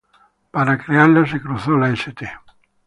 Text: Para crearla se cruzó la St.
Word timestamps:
Para 0.51 0.79
crearla 0.83 1.27
se 1.27 1.39
cruzó 1.39 1.77
la 1.77 1.91
St. 1.91 2.27